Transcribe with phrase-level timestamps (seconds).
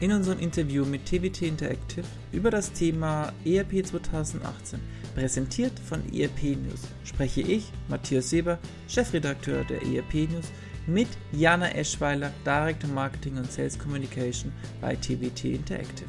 [0.00, 4.80] In unserem Interview mit TBT Interactive über das Thema ERP 2018,
[5.14, 10.46] präsentiert von ERP News, spreche ich, Matthias Seber, Chefredakteur der ERP News,
[10.86, 16.08] mit Jana Eschweiler, Director Marketing und Sales Communication bei TBT Interactive.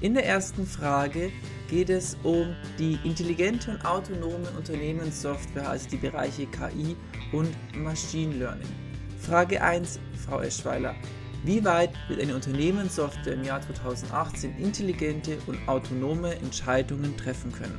[0.00, 1.30] In der ersten Frage
[1.70, 6.96] geht es um die intelligente und autonome Unternehmenssoftware, also die Bereiche KI
[7.32, 8.68] und Machine Learning.
[9.20, 10.94] Frage 1, Frau Eschweiler.
[11.44, 17.76] Wie weit wird eine Unternehmenssoftware im Jahr 2018 intelligente und autonome Entscheidungen treffen können?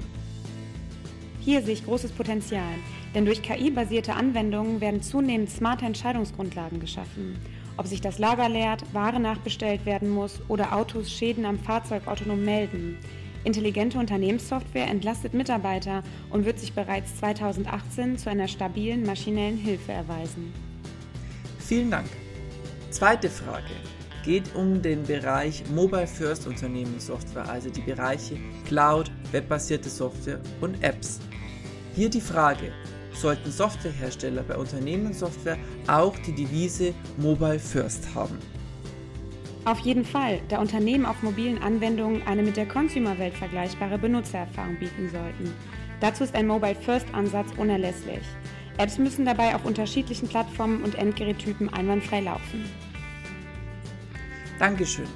[1.39, 2.75] Hier sehe ich großes Potenzial,
[3.15, 7.39] denn durch KI-basierte Anwendungen werden zunehmend smarte Entscheidungsgrundlagen geschaffen.
[7.77, 12.45] Ob sich das Lager leert, Ware nachbestellt werden muss oder Autos Schäden am Fahrzeug autonom
[12.45, 12.99] melden.
[13.45, 20.53] Intelligente Unternehmenssoftware entlastet Mitarbeiter und wird sich bereits 2018 zu einer stabilen maschinellen Hilfe erweisen.
[21.57, 22.05] Vielen Dank.
[22.95, 23.73] Zweite Frage
[24.23, 31.19] geht um den Bereich Mobile First Unternehmenssoftware, also die Bereiche Cloud, webbasierte Software und Apps.
[31.93, 32.71] Hier die Frage,
[33.11, 38.39] sollten Softwarehersteller bei Unternehmenssoftware auch die Devise Mobile First haben?
[39.65, 45.09] Auf jeden Fall, da Unternehmen auf mobilen Anwendungen eine mit der Consumer-Welt vergleichbare Benutzererfahrung bieten
[45.09, 45.53] sollten.
[45.99, 48.23] Dazu ist ein Mobile First-Ansatz unerlässlich.
[48.77, 52.63] Apps müssen dabei auf unterschiedlichen Plattformen und Endgerättypen einwandfrei laufen.
[54.59, 55.07] Dankeschön.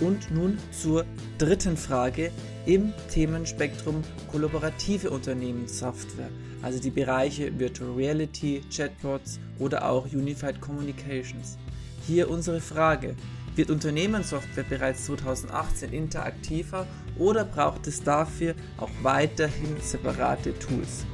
[0.00, 1.04] Und nun zur
[1.38, 2.30] dritten Frage
[2.66, 6.30] im Themenspektrum kollaborative Unternehmenssoftware,
[6.62, 11.58] also die Bereiche Virtual Reality, Chatbots oder auch Unified Communications.
[12.06, 13.14] Hier unsere Frage.
[13.56, 16.86] Wird Unternehmenssoftware bereits 2018 interaktiver
[17.18, 21.04] oder braucht es dafür auch weiterhin separate Tools?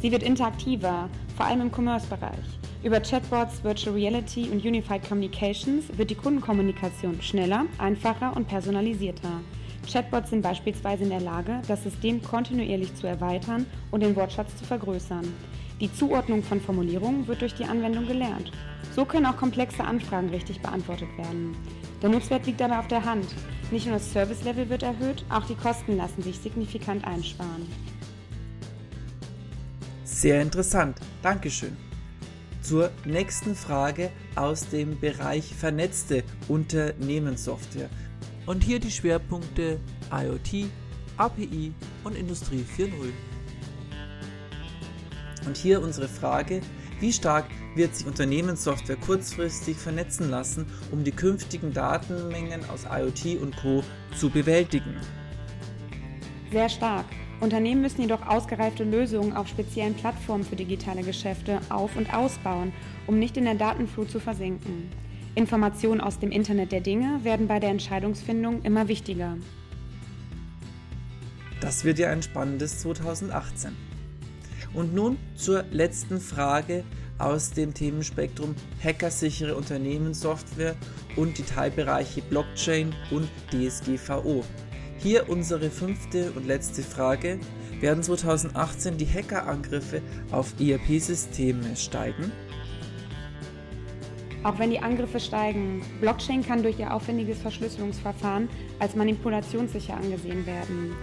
[0.00, 2.61] Sie wird interaktiver, vor allem im Commerce-Bereich.
[2.82, 9.40] Über Chatbots, Virtual Reality und Unified Communications wird die Kundenkommunikation schneller, einfacher und personalisierter.
[9.90, 14.64] Chatbots sind beispielsweise in der Lage, das System kontinuierlich zu erweitern und den Wortschatz zu
[14.64, 15.32] vergrößern.
[15.80, 18.50] Die Zuordnung von Formulierungen wird durch die Anwendung gelernt.
[18.96, 21.56] So können auch komplexe Anfragen richtig beantwortet werden.
[22.02, 23.26] Der Nutzwert liegt dabei auf der Hand.
[23.70, 27.66] Nicht nur das Service-Level wird erhöht, auch die Kosten lassen sich signifikant einsparen.
[30.04, 30.98] Sehr interessant.
[31.22, 31.76] Dankeschön.
[32.62, 37.90] Zur nächsten Frage aus dem Bereich vernetzte Unternehmenssoftware.
[38.46, 39.80] Und hier die Schwerpunkte
[40.12, 40.68] IoT,
[41.16, 41.72] API
[42.04, 43.12] und Industrie 4.0.
[45.44, 46.60] Und hier unsere Frage,
[47.00, 53.56] wie stark wird sich Unternehmenssoftware kurzfristig vernetzen lassen, um die künftigen Datenmengen aus IoT und
[53.56, 53.82] Co
[54.16, 54.96] zu bewältigen?
[56.52, 57.06] Sehr stark.
[57.42, 62.72] Unternehmen müssen jedoch ausgereifte Lösungen auf speziellen Plattformen für digitale Geschäfte auf- und ausbauen,
[63.08, 64.92] um nicht in der Datenflut zu versinken.
[65.34, 69.38] Informationen aus dem Internet der Dinge werden bei der Entscheidungsfindung immer wichtiger.
[71.60, 73.72] Das wird ja ein spannendes 2018.
[74.72, 76.84] Und nun zur letzten Frage
[77.18, 80.76] aus dem Themenspektrum hackersichere Unternehmenssoftware
[81.16, 84.44] und die Teilbereiche Blockchain und DSGVO.
[85.02, 87.40] Hier unsere fünfte und letzte Frage.
[87.80, 92.30] Werden 2018 die Hackerangriffe auf ERP-Systeme steigen?
[94.44, 98.48] Auch wenn die Angriffe steigen, Blockchain kann durch ihr aufwendiges Verschlüsselungsverfahren
[98.78, 100.94] als manipulationssicher angesehen werden.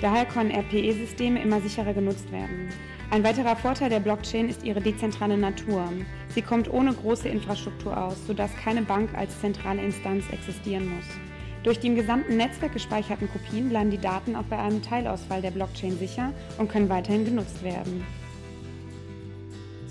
[0.00, 2.68] Daher können RPE-Systeme immer sicherer genutzt werden.
[3.10, 5.88] Ein weiterer Vorteil der Blockchain ist ihre dezentrale Natur.
[6.28, 11.29] Sie kommt ohne große Infrastruktur aus, sodass keine Bank als zentrale Instanz existieren muss.
[11.62, 15.50] Durch die im gesamten Netzwerk gespeicherten Kopien bleiben die Daten auch bei einem Teilausfall der
[15.50, 18.02] Blockchain sicher und können weiterhin genutzt werden.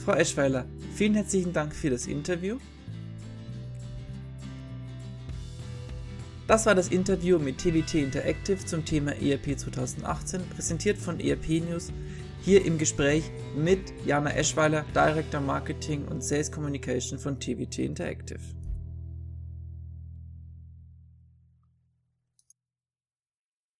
[0.03, 0.65] Frau Eschweiler,
[0.95, 2.57] vielen herzlichen Dank für das Interview.
[6.47, 11.91] Das war das Interview mit TWT Interactive zum Thema ERP 2018, präsentiert von ERP News.
[12.41, 18.39] Hier im Gespräch mit Jana Eschweiler, Director Marketing und Sales Communication von TWT Interactive.